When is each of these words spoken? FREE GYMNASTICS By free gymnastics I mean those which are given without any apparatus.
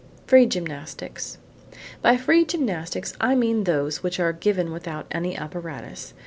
FREE 0.25 0.47
GYMNASTICS 0.47 1.37
By 2.01 2.17
free 2.17 2.43
gymnastics 2.43 3.13
I 3.21 3.35
mean 3.35 3.65
those 3.65 4.01
which 4.01 4.19
are 4.19 4.33
given 4.33 4.71
without 4.71 5.05
any 5.11 5.37
apparatus. 5.37 6.15